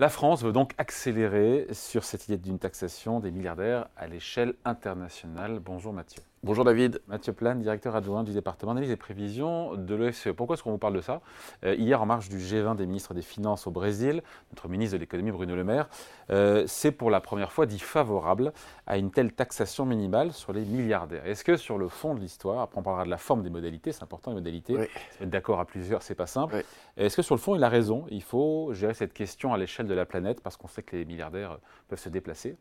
[0.00, 5.58] La France veut donc accélérer sur cette idée d'une taxation des milliardaires à l'échelle internationale.
[5.58, 6.22] Bonjour Mathieu.
[6.44, 7.02] Bonjour David.
[7.08, 10.28] Mathieu Plane, directeur adjoint du département d'analyse et prévision de l'OFCE.
[10.36, 11.20] Pourquoi est-ce qu'on vous parle de ça
[11.64, 14.22] euh, Hier, en marge du G20 des ministres des Finances au Brésil,
[14.52, 15.88] notre ministre de l'économie Bruno Le Maire
[16.30, 18.52] euh, s'est pour la première fois dit favorable
[18.86, 21.26] à une telle taxation minimale sur les milliardaires.
[21.26, 23.90] Est-ce que sur le fond de l'histoire, après on parlera de la forme des modalités,
[23.90, 24.92] c'est important les modalités, mettre
[25.22, 26.62] d'accord à plusieurs, c'est pas simple.
[26.96, 28.06] Est-ce que sur le fond, il a raison?
[28.10, 31.04] Il faut gérer cette question à l'échelle de la planète parce qu'on sait que les
[31.04, 32.56] milliardaires peuvent se déplacer.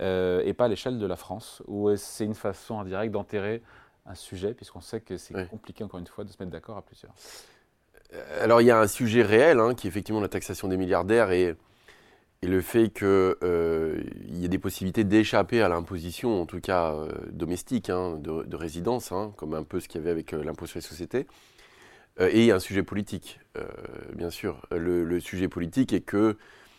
[0.00, 3.62] Euh, et pas à l'échelle de la France, où c'est une façon indirecte d'enterrer
[4.06, 6.82] un sujet, puisqu'on sait que c'est compliqué, encore une fois, de se mettre d'accord à
[6.82, 7.12] plusieurs.
[8.14, 10.76] Euh, alors il y a un sujet réel, hein, qui est effectivement la taxation des
[10.76, 11.56] milliardaires et,
[12.42, 16.94] et le fait qu'il euh, y ait des possibilités d'échapper à l'imposition, en tout cas
[17.30, 20.78] domestique, hein, de, résidence, hein, comme un peu ce qu'il y avait avec l'impôt sur
[20.78, 21.26] les sociétés.
[22.20, 23.40] et il y a un sujet politique,
[24.14, 24.66] bien sûr.
[24.70, 26.36] Le, le, sujet politique est que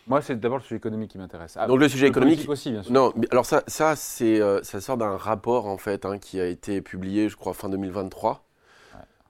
[0.08, 1.54] moi, c'est d'abord le sujet économique qui m'intéresse.
[1.58, 2.92] Ah, Donc le sujet économique aussi, bien sûr.
[2.92, 6.46] Non, alors ça, ça c'est, euh, ça sort d'un rapport en fait hein, qui a
[6.46, 8.42] été publié, je crois, fin 2023,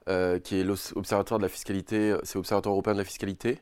[0.07, 3.59] euh, qui est l'Observatoire de la fiscalité, c'est l'Observatoire européen de la fiscalité.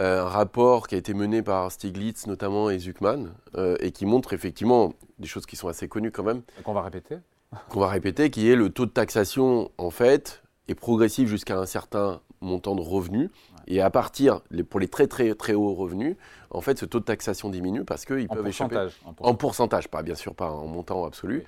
[0.00, 3.32] Euh, un rapport qui a été mené par Stiglitz notamment et Zuckman,
[3.80, 6.42] et qui montre effectivement des choses qui sont assez connues quand même.
[6.62, 7.16] Qu'on va répéter.
[7.70, 11.64] Qu'on va répéter, qui est le taux de taxation en fait est progressif jusqu'à un
[11.64, 13.30] certain montant de revenus.
[13.70, 16.16] Et à partir, pour les très très très hauts revenus,
[16.50, 18.88] en fait, ce taux de taxation diminue parce qu'ils peuvent échapper.
[19.20, 19.88] En pourcentage.
[19.88, 21.44] pas bien sûr pas en montant absolu.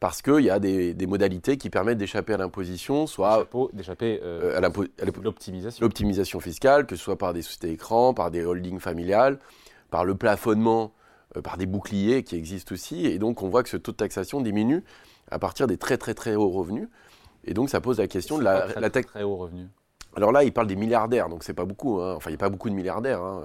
[0.00, 4.60] Parce qu'il y a des, modalités qui permettent d'échapper à l'imposition, soit d'échapper euh, à
[5.22, 5.84] l'optimisation.
[5.84, 9.38] L'optimisation fiscale, que ce soit par des sociétés écrans, par des holdings familiales,
[9.90, 10.92] par le plafonnement,
[11.36, 13.06] euh, par des boucliers qui existent aussi.
[13.06, 14.84] Et donc on voit que ce taux de taxation diminue
[15.30, 16.88] à partir des très très très hauts revenus.
[17.44, 19.66] Et donc ça pose la question de la, la très, très haut revenu.
[20.18, 22.00] Alors là, il parle des milliardaires, donc c'est pas beaucoup.
[22.00, 22.14] Hein.
[22.16, 23.22] Enfin, il n'y a pas beaucoup de milliardaires.
[23.22, 23.40] Hein.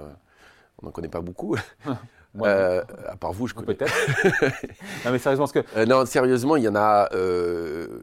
[0.82, 1.56] On n'en connaît pas beaucoup.
[2.42, 3.72] Euh, à part vous, je connais.
[3.72, 3.94] Peut-être.
[5.04, 5.62] non, mais sérieusement, parce que.
[5.76, 7.08] Euh, non, sérieusement, il y en a.
[7.14, 8.00] Euh,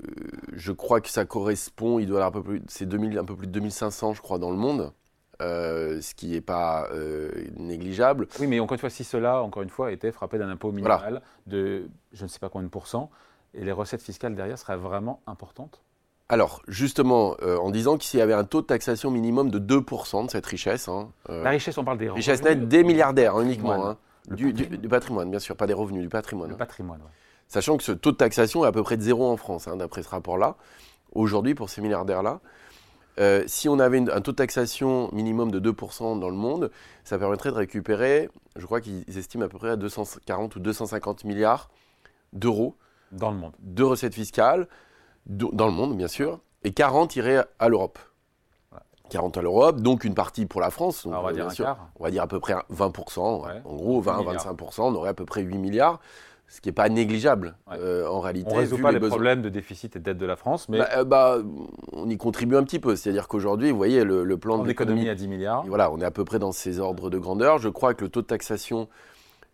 [0.54, 2.00] je crois que ça correspond.
[2.00, 2.62] Il doit avoir un peu plus.
[2.70, 4.94] C'est un peu plus de 2500, je crois, dans le monde.
[5.42, 6.88] ce qui n'est pas
[7.58, 8.30] négligeable.
[8.40, 11.22] Oui, mais encore une fois, si cela, encore une fois, était frappé d'un impôt minimal
[11.46, 13.12] de je ne sais pas combien de pourcents,
[13.54, 15.82] et les recettes fiscales derrière seraient vraiment importantes?
[16.32, 20.28] Alors, justement, euh, en disant qu'il y avait un taux de taxation minimum de 2%
[20.28, 20.88] de cette richesse.
[20.88, 22.26] Hein, euh, la richesse, on parle des revenus.
[22.26, 23.86] Richesse nette des milliardaires hein, uniquement.
[23.86, 23.98] Hein.
[24.30, 24.54] du,
[24.90, 25.30] patrimoine.
[25.30, 26.52] bien sûr, pas des revenus, du patrimoine.
[26.52, 27.02] Le patrimoine,
[27.50, 30.04] Sachant que ce taux de taxation est à peu près de zéro en France, d'après
[30.04, 30.56] ce rapport-là.
[31.12, 32.40] Aujourd'hui, pour ces milliardaires-là,
[33.20, 36.72] euh, si on avait un taux de taxation minimum de 2% dans le monde,
[37.04, 41.26] ça permettrait de récupérer, je crois qu'ils estiment à peu près à 240 ou 250
[41.26, 41.70] milliards
[42.32, 42.78] d'euros.
[43.12, 43.52] Dans le monde.
[43.60, 44.70] De recettes fiscales
[45.26, 48.00] dans le monde, bien sûr, et 40 iraient à l'Europe.
[49.10, 51.06] 40 à l'Europe, donc une partie pour la France.
[51.06, 51.50] on va dire
[52.00, 53.20] On va dire à peu près 20%.
[53.20, 56.00] En gros, 20-25%, on aurait à peu près 8 milliards,
[56.48, 58.50] ce qui n'est pas négligeable euh, en réalité.
[58.52, 60.80] On ne résout pas les, problèmes de déficit et de dette de la France, mais.
[60.80, 61.38] Bah, euh, bah,
[61.92, 62.96] on y contribue un petit peu.
[62.96, 65.66] C'est-à-dire qu'aujourd'hui, vous voyez, le, plan de l'économie à 10 milliards.
[65.68, 67.58] Voilà, on est à peu près dans ces ordres de grandeur.
[67.58, 68.88] Je crois que le taux de taxation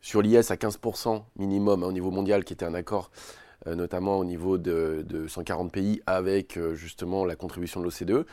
[0.02, 4.18] sur l'IS à 15% minimum hein, au niveau mondial, qui était un accord euh, notamment
[4.18, 8.26] au niveau de, 140 pays avec euh, justement la contribution de l'OCDE,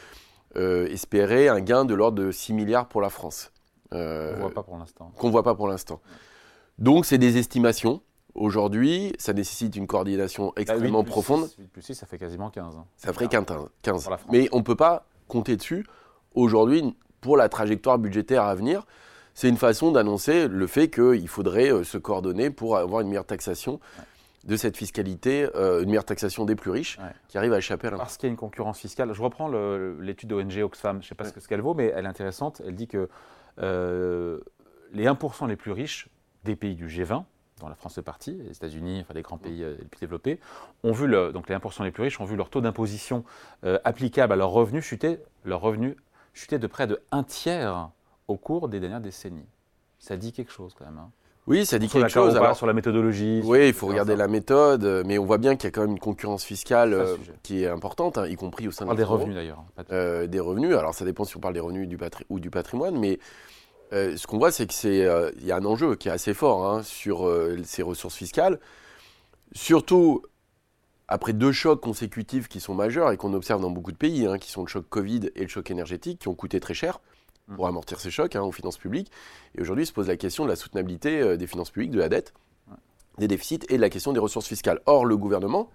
[0.56, 3.50] euh, espérait un gain de l'ordre de 6 milliards pour la France.
[3.90, 5.12] Qu'on ne voit pas pour l'instant.
[5.16, 6.00] Qu'on voit pas pour l'instant.
[6.78, 8.02] Donc c'est des estimations.
[8.34, 11.48] Aujourd'hui, ça nécessite une coordination bah, extrêmement profonde.
[11.58, 12.76] 8 plus 6, ça fait quasiment 15.
[12.76, 12.84] Hein.
[12.96, 13.44] Ça ferait 15.
[13.82, 14.08] 15.
[14.32, 15.86] Mais on ne peut pas compter dessus.
[16.34, 18.84] Aujourd'hui, pour la trajectoire budgétaire à venir,
[19.34, 23.80] c'est une façon d'annoncer le fait qu'il faudrait se coordonner pour avoir une meilleure taxation
[24.44, 27.91] de cette fiscalité, euh, une meilleure taxation des plus riches, qui arrive à échapper à
[27.91, 28.03] l'impôt.
[28.03, 29.12] Parce qu'il y a une concurrence fiscale.
[29.12, 29.49] Je reprends
[30.00, 32.60] l'étude d'ONG Oxfam, je ne sais pas ce qu'elle vaut, mais elle est intéressante.
[32.66, 33.09] Elle dit que
[33.60, 34.41] euh,
[34.93, 36.09] les 1% les plus riches
[36.44, 37.25] des pays du G20,
[37.60, 40.41] dont la France fait partie, les États-Unis, enfin les grands pays euh, les plus développés,
[40.83, 43.25] ont vu le, donc les 1% les plus riches ont vu leur taux d'imposition
[43.84, 45.97] applicable à leurs revenus chuter, leurs revenus
[46.34, 47.91] chuter de près de un tiers
[48.28, 49.47] au cours des dernières décennies.
[49.98, 50.98] Ça dit quelque chose quand même.
[50.98, 51.10] Hein.
[51.46, 52.36] Oui, ça dit quelque chose.
[52.36, 53.42] Alors, sur la méthodologie.
[53.44, 55.92] Oui, il faut regarder la méthode, mais on voit bien qu'il y a quand même
[55.92, 59.34] une concurrence fiscale euh, qui est importante, hein, y compris au sein de des revenus
[59.34, 59.62] d'ailleurs.
[59.92, 60.74] Euh, des revenus.
[60.74, 61.98] Alors ça dépend si on parle des revenus du
[62.30, 63.18] ou du patrimoine, mais
[63.92, 65.06] euh, ce qu'on voit, c'est que c'est
[65.38, 67.30] il y a un enjeu qui est assez fort hein, sur
[67.64, 68.58] ces ressources fiscales,
[69.52, 70.22] surtout
[71.08, 74.38] après deux chocs consécutifs qui sont majeurs et qu'on observe dans beaucoup de pays, hein,
[74.38, 77.00] qui sont le choc Covid et le choc énergétique, qui ont coûté très cher
[77.54, 79.10] pour amortir ces chocs hein, aux finances publiques.
[79.56, 82.08] Et aujourd'hui, se pose la question de la soutenabilité euh, des finances publiques, de la
[82.08, 82.32] dette,
[83.18, 84.80] des déficits et de la question des ressources fiscales.
[84.86, 85.70] Or, le gouvernement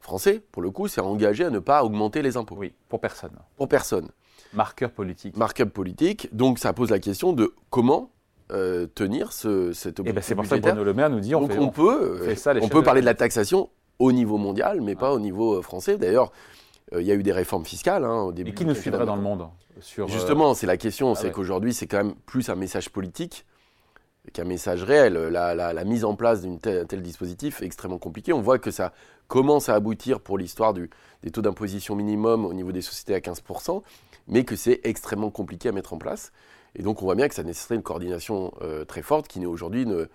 [0.00, 2.56] français, pour le coup, s'est engagé à ne pas augmenter les impôts.
[2.58, 3.32] Oui, pour personne.
[3.56, 4.08] Pour personne.
[4.52, 5.36] Marqueur politique.
[5.36, 6.28] Marqueur politique.
[6.34, 8.10] Donc, ça pose la question de comment
[8.52, 10.62] euh, tenir ce, cet Et objectif ben c'est pour ça que.
[10.62, 12.68] Bruno Le Maire nous dit on Donc fait, on, on peut, fait ça à on
[12.68, 13.70] peut parler de la taxation
[14.00, 15.98] au niveau mondial, mais pas au niveau euh, français.
[15.98, 16.32] D'ailleurs,
[16.98, 18.50] il y a eu des réformes fiscales hein, au début.
[18.50, 19.46] Et qui nous suivrait dans le monde
[19.80, 21.32] sur, euh, Justement, c'est la question, c'est ouais.
[21.32, 23.46] qu'aujourd'hui, c'est quand même plus un message politique
[24.32, 25.14] qu'un message réel.
[25.14, 28.32] La, la- la mise en place d'un tel, dispositif est extrêmement compliquée.
[28.32, 28.92] On voit que ça
[29.28, 33.82] commence à aboutir pour l'histoire des taux d'imposition minimum au niveau des sociétés à 15%,
[34.28, 36.32] mais que c'est extrêmement compliqué à mettre en place.
[36.74, 39.46] Et donc, on voit bien que ça nécessiterait une coordination euh, très forte qui n'est
[39.46, 40.06] aujourd'hui ne- euh,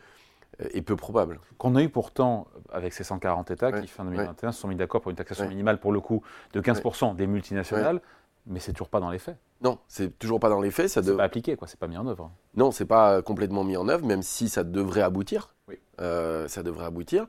[0.59, 1.39] est peu probable.
[1.57, 5.01] qu'on a eu pourtant avec ces 140 États qui, fin 2021, se sont mis d'accord
[5.01, 6.21] pour une taxation minimale, pour le coup,
[6.53, 8.01] de 15% des multinationales,
[8.47, 9.37] mais c'est toujours pas dans les faits.
[9.61, 10.89] Non, c'est toujours pas dans les faits.
[10.89, 11.67] Ça C'est dev- pas appliqué, quoi.
[11.67, 12.29] C'est pas mis en œuvre.
[12.55, 15.55] Non, c'est pas complètement mis en œuvre, même si ça devrait aboutir.
[15.67, 15.79] Oui.
[16.01, 17.25] Euh, ça devrait aboutir.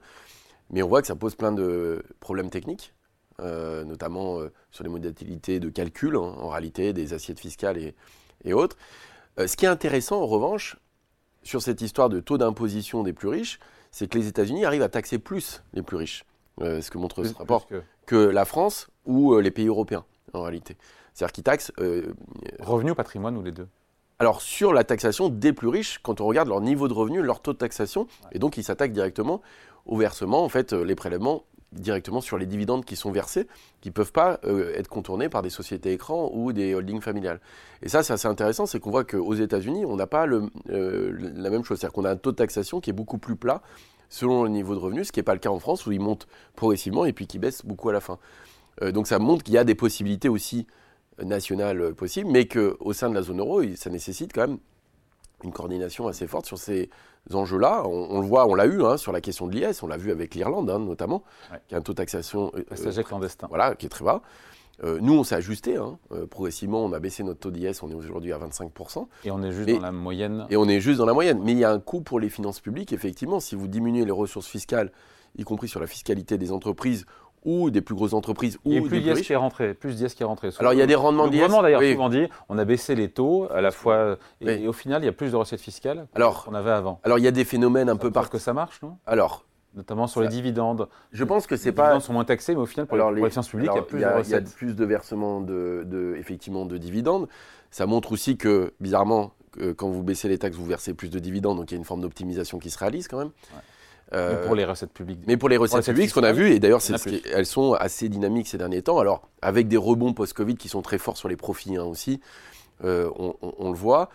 [0.71, 2.93] Mais on voit que ça pose plein de problèmes techniques,
[3.41, 7.95] euh, notamment euh, sur les modalités de calcul, hein, en réalité, des assiettes fiscales et,
[8.45, 8.77] et autres.
[9.39, 10.77] Euh, ce qui est intéressant, en revanche,
[11.47, 13.59] sur cette histoire de taux d'imposition des plus riches,
[13.93, 16.25] c'est que les États-Unis arrivent à taxer plus les plus riches.
[16.61, 20.05] Euh, ce que montre ce rapport, que que la France ou euh, les pays européens,
[20.33, 20.77] en réalité.
[21.13, 22.15] C'est-à-dire qu'ils taxent euh,
[22.61, 23.69] Revenu ou patrimoine ou les deux?
[24.19, 27.41] Alors sur la taxation des plus riches, quand on regarde leur niveau de revenu, leur
[27.41, 29.43] taux de taxation, et donc ils s'attaquent directement
[29.85, 31.45] au versement, en fait, les prélèvements
[31.81, 33.47] directement sur les dividendes qui sont versés,
[33.81, 37.41] qui ne peuvent pas euh, être contournés par des sociétés écrans ou des holdings familiales.
[37.83, 41.51] Et ça, c'est assez intéressant, c'est qu'on voit qu'aux États-Unis, on n'a pas euh, la
[41.51, 43.63] même chose, c'est-à-dire qu'on a un taux de taxation qui est beaucoup plus plat
[44.09, 46.01] selon le niveau de revenu, ce qui n'est pas le cas en France, où il
[46.01, 48.19] monte progressivement et puis qui baisse beaucoup à la fin.
[48.83, 50.67] Euh, donc ça montre qu'il y a des possibilités aussi
[51.23, 54.59] nationales possibles, mais qu'au sein de la zone euro, ça nécessite quand même
[55.45, 56.89] une coordination assez forte sur ces
[57.33, 57.83] enjeux-là.
[57.87, 59.97] On, on le voit, on l'a eu hein, sur la question de l'IS, on l'a
[59.97, 61.23] vu avec l'Irlande hein, notamment,
[61.53, 61.61] Ouais.
[61.69, 63.47] qui a un taux de taxation euh, clandestin.
[63.49, 64.23] voilà, qui est très bas.
[64.85, 65.77] Euh, nous, on s'est ajusté.
[65.77, 65.99] hein.
[66.13, 69.09] Euh, progressivement, on a baissé notre taux d'IS, on est aujourd'hui à 25%.
[69.25, 70.47] Et on est juste Mais- dans la moyenne.
[70.51, 71.41] Et on est juste dans la moyenne.
[71.43, 73.41] Mais il y a un coût pour les finances publiques, effectivement.
[73.41, 74.93] Si vous diminuez les ressources fiscales,
[75.39, 77.07] y compris sur la fiscalité des entreprises
[77.47, 79.73] ou des plus grosses entreprises ou des plus d'IS qui est rentré.
[79.73, 80.51] Plus d'IS qui est rentré.
[80.59, 81.39] Alors, il y a des rendements d'IS.
[81.63, 81.93] d'ailleurs oui.
[81.93, 84.53] souvent dit on a baissé les taux à la fois et, Oui.
[84.65, 87.01] et au final il y a plus de recettes fiscales Alors, qu'on avait avant.
[87.05, 88.29] alors, il y a des phénomènes un peu par.
[88.29, 88.99] que ça marche, non?
[89.07, 89.45] Alors,
[89.75, 90.89] Notamment sur les Ça- dividende.
[91.13, 91.83] je pense que c'est Les pas.
[91.85, 93.79] dividendes sont moins taxés, mais au final pour, Alors, les, les finances publiques il y
[93.79, 94.55] a plus il y a, de il y a recettes.
[94.57, 97.29] plus de versements de, de- effectivement, de dividendes.
[97.71, 101.19] Ça montre aussi que, bizarrement, que quand vous baissez les taxes, vous versez plus de
[101.19, 103.31] dividendes, donc il y a une forme d'optimisation qui se réalise quand même.
[104.15, 105.21] Euh, Mais pour les recettes publiques.
[105.27, 106.81] mais pour les recettes recettes publiques, ce qu'on a vu, et d'ailleurs,
[107.33, 110.99] elles sont assez dynamiques ces derniers temps, alors avec des rebonds post-Covid qui sont très
[110.99, 112.21] forts sur les profits hein, aussi,
[112.85, 114.09] euh, on, on- on le voit.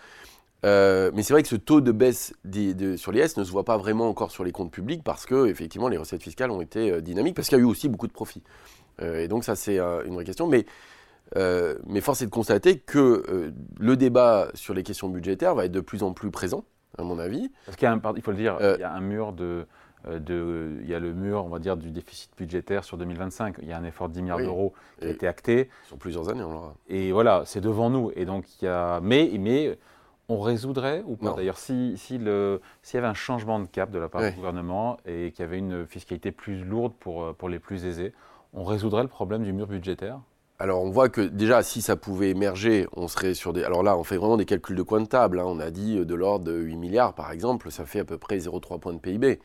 [0.63, 3.43] Euh, mais c'est vrai que ce taux de baisse des- de- sur les S ne
[3.43, 6.51] se voit pas vraiment encore sur les comptes publics parce que effectivement les recettes fiscales
[6.51, 8.43] ont été dynamiques parce qu'il y a eu aussi beaucoup de profits.
[9.01, 10.45] Et donc ça c'est une vraie question.
[10.47, 10.65] Mais,
[11.35, 15.65] euh, mais force est de constater que euh, le débat sur les questions budgétaires va
[15.65, 16.63] être de plus en plus présent,
[16.97, 17.51] à mon avis.
[17.65, 19.33] Parce qu'il y a un, il faut le dire, Euh, il y a un mur
[19.33, 19.65] de,
[20.07, 23.57] euh, de, il y a le mur, on va dire, du déficit budgétaire sur 2025.
[23.61, 24.45] Il y a un effort de 10 milliards Oui.
[24.45, 25.69] d'euros qui a été acté.
[25.87, 26.75] Sur plusieurs années, on l'aura.
[26.87, 28.11] Et voilà, c'est devant nous.
[28.15, 28.99] Et donc, il y a...
[29.01, 29.77] mais, mais
[30.29, 31.33] on résoudrait, ou pas?
[31.33, 34.31] D'ailleurs, si, si le- s'il y avait un changement de cap de la part du
[34.31, 38.13] gouvernement et qu'il y avait une fiscalité plus lourde pour, euh, pour les plus aisés,
[38.53, 40.19] on résoudrait le problème du mur budgétaire?
[40.61, 43.63] Alors on voit que déjà si ça pouvait émerger, on serait sur des...
[43.63, 45.45] Alors là on fait vraiment des calculs de coin de table, hein.
[45.47, 48.19] on a dit euh, de l'ordre de 8 milliards par exemple, ça fait à peu
[48.19, 49.39] près 0,3 points de PIB.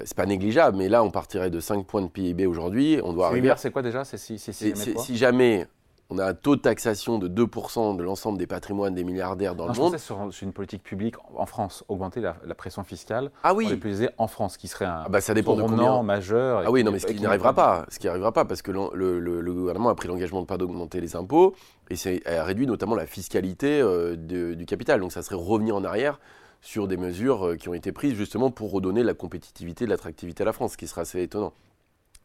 [0.00, 3.14] Euh, C'est pas négligeable, mais là on partirait de 5 points de PIB aujourd'hui, on
[3.14, 3.40] doit 8 arriver...
[3.40, 4.04] milliards, c'est quoi déjà?
[4.04, 5.66] C'est si, si, c'est- si jamais
[6.10, 9.64] on a un taux de taxation de 2% de l'ensemble des patrimoines des milliardaires dans
[9.64, 9.92] Non, le je monde...
[9.92, 13.60] pensais sur, sur une politique publique en France, augmenter la, la pression fiscale Ah pour
[13.60, 16.02] les oui plus aisés en France, qui serait un ah bah ça dépend de combien...
[16.02, 16.62] majeur.
[16.64, 19.18] Ah oui, non, mais ce qui n'arrivera pas, ce qui n'arrivera pas, parce que le,
[19.20, 21.54] le- le gouvernement a pris l'engagement de ne pas d'augmenter les impôts,
[21.90, 25.00] et a réduit notamment la fiscalité euh, de- du capital.
[25.00, 26.20] Donc ça serait revenir en arrière
[26.62, 30.42] sur des mesures euh, qui ont été prises justement pour redonner la compétitivité, de l'attractivité
[30.42, 31.52] à la France, ce qui sera assez étonnant.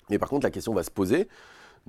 [0.10, 1.28] Mais par contre, la question va se poser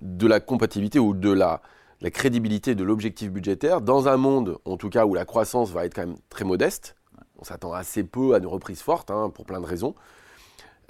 [0.03, 1.63] de la compatibilité ou de la,
[2.05, 5.87] la crédibilité de l'objectif budgétaire dans un monde, en tout cas, où la croissance va
[5.87, 6.97] être quand même très modeste.
[7.39, 9.95] On s'attend assez peu à une reprise forte, hein, pour plein de raisons.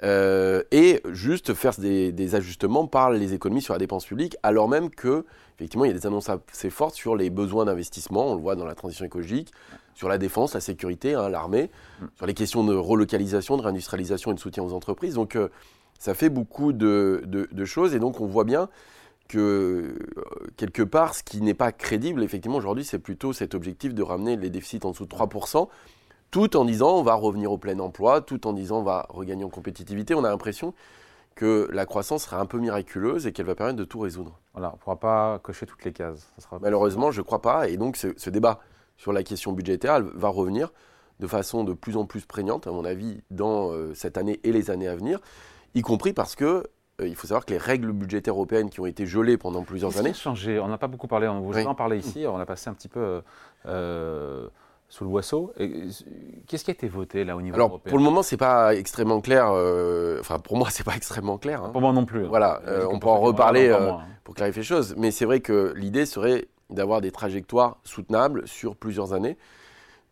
[0.03, 4.89] Euh, et juste faire des, ajustements par les économies sur la dépense publique, alors même
[4.89, 5.23] que,
[5.55, 8.57] effectivement, il y a des annonces assez fortes sur les besoins d'investissement, on le voit
[8.57, 9.53] dans la transition écologique,
[9.93, 11.71] sur la défense, la sécurité, hein, l'armée,
[12.17, 15.13] sur les questions de relocalisation, de réindustrialisation et de soutien aux entreprises.
[15.13, 15.47] Donc, euh,
[15.97, 17.23] ça fait beaucoup de
[17.63, 18.67] choses, et donc on voit bien
[19.27, 23.93] que, euh, quelque part, ce qui n'est pas crédible, effectivement, aujourd'hui, c'est plutôt cet objectif
[23.93, 25.67] de ramener les déficits en dessous de 3%,
[26.31, 29.43] tout en disant on va revenir au plein emploi, tout en disant on va regagner
[29.43, 30.13] en compétitivité.
[30.15, 30.73] On a l'impression
[31.35, 34.39] que la croissance sera un peu miraculeuse et qu'elle va permettre de tout résoudre.
[34.53, 36.31] Voilà, on ne pourra pas cocher toutes les cases.
[36.37, 37.67] Ça sera Malheureusement, je ne crois pas.
[37.67, 38.59] Et donc, ce, ce débat
[38.97, 40.71] sur la question budgétaire va revenir
[41.19, 44.51] de façon de plus en plus prégnante, à mon avis, dans euh, cette année et
[44.51, 45.19] les années à venir,
[45.73, 46.63] y compris parce que
[47.03, 50.11] il faut savoir que les règles budgétaires européennes qui ont été gelées pendant plusieurs années,
[50.11, 50.59] a changé?
[50.59, 51.65] On n'a pas beaucoup parlé, on vous Oui.
[51.65, 53.21] en parlé ici, on a passé un petit peu euh,
[53.65, 54.47] euh,
[54.87, 55.51] sous le boisseau.
[55.59, 55.89] Euh,
[56.47, 57.89] Qu'est-ce qui a été voté là au niveau alors européen?
[57.89, 59.49] pour le moment, c'est pas extrêmement clair.
[59.51, 61.63] euh, Enfin, pour moi, c'est pas extrêmement clair.
[61.63, 61.69] hein.
[61.71, 62.25] Pour moi non plus.
[62.25, 62.29] hein.
[62.29, 64.05] Voilà, euh, on pour peut en reparler, euh, moins, hein.
[64.23, 64.95] pour clarifier les choses.
[64.97, 69.37] Mais c'est vrai que l'idée serait d'avoir des trajectoires soutenables sur plusieurs années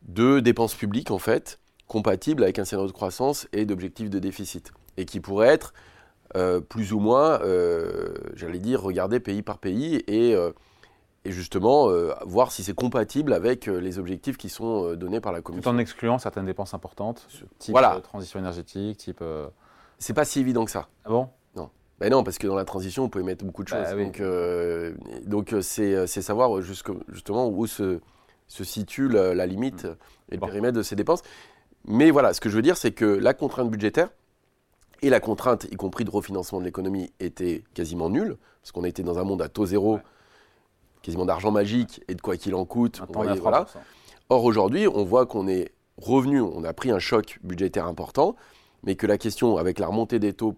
[0.03, 4.71] de dépenses publiques, en fait, compatibles avec un scénario de croissance et d'objectifs de déficit.
[4.97, 5.73] Et qui pourraient être
[6.35, 10.51] euh, plus ou moins, euh, j'allais dire, regardés pays par pays et, euh,
[11.25, 11.87] et justement
[12.25, 15.71] voir si c'est compatible avec les objectifs qui sont donnés par la Tout Commission.
[15.71, 17.27] en excluant certaines dépenses importantes,
[17.59, 17.99] type Voilà.
[18.01, 19.23] transition énergétique, type.
[19.99, 20.87] C'est pas si évident que ça.
[21.05, 21.29] Ah bon?
[21.99, 23.93] Ben non, parce que dans la transition, on peut y mettre beaucoup de Bah choses.
[23.95, 25.25] oui.
[25.25, 28.01] Donc, c'est savoir justement où se,
[28.47, 30.39] se situe la, la limite et le Mm.
[30.41, 30.47] Bon.
[30.47, 31.21] périmètre de ces dépenses.
[31.85, 34.09] Mais voilà, ce que je veux dire, c'est que la contrainte budgétaire
[35.03, 39.03] et la contrainte, y compris de refinancement de l'économie, était quasiment nulle, parce qu'on était
[39.03, 40.01] dans un monde à taux zéro, Ouais.
[41.01, 43.01] quasiment d'argent magique et de quoi qu'il en coûte.
[43.09, 43.65] On voyez, voilà.
[43.65, 43.77] 3%.
[44.29, 48.35] Or, aujourd'hui, on voit qu'on est revenu, on a pris un choc budgétaire important,
[48.83, 50.55] mais que la question, avec la remontée des taux,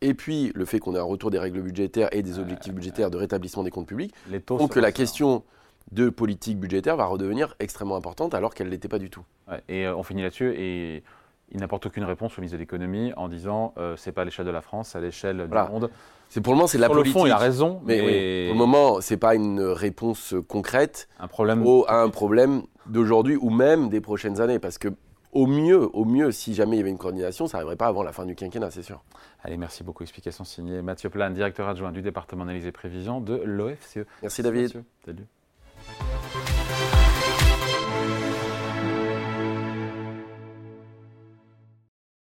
[0.00, 3.10] et puis le fait qu'on ait un retour des règles budgétaires et des objectifs budgétaires
[3.10, 5.42] de rétablissement des comptes publics, Les taux font que la question
[5.90, 9.24] de politique budgétaire va redevenir extrêmement importante alors qu'elle ne l'était pas du tout.
[9.50, 10.54] Ouais, et euh, on finit là-dessus.
[10.56, 11.02] Et
[11.52, 14.46] il n'apporte aucune réponse au ministre de l'économie en disant euh, c'est pas à l'échelle
[14.46, 15.66] de la France, c'est à l'échelle Voilà.
[15.66, 15.90] du monde.
[16.28, 17.18] C'est pour le moment, c'est la Sur le politique.
[17.18, 21.08] fond, il a raison, mais mais, oui, pour le moment, c'est pas une réponse concrète
[21.18, 21.66] un problème.
[21.66, 24.88] au- à un problème d'aujourd'hui ou même des prochaines années, parce que
[25.32, 28.02] au mieux, au mieux, si jamais il y avait une coordination, ça n'arriverait pas avant
[28.02, 29.02] la fin du quinquennat, c'est sûr.
[29.42, 30.02] Allez, merci beaucoup.
[30.02, 34.00] Explication signée Mathieu Plan, directeur adjoint du département d'analyse et prévision de l'OFCE.
[34.22, 34.62] Merci David.
[34.64, 34.84] Mathieu.
[35.04, 36.57] Salut.